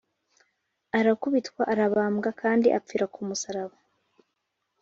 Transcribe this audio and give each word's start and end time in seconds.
arakubitwa, 0.99 1.61
arabambwa 1.71 2.29
kandi 2.41 2.67
apfira 2.77 3.05
ku 3.13 3.19
musaraba. 3.27 3.75